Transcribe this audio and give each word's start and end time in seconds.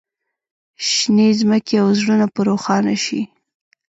شینې 0.89 1.29
ځمکې 1.39 1.75
او 1.83 1.87
زړونه 1.99 2.25
په 2.33 2.39
روښانه 2.49 2.95
شي. 3.05 3.21